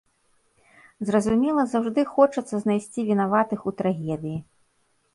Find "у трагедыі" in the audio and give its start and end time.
3.71-4.37